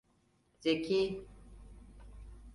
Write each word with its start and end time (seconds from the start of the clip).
Zeki… 0.59 1.25